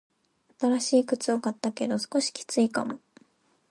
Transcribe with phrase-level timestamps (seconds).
[0.59, 2.99] 新しい靴を買ったけど、少しきついかも。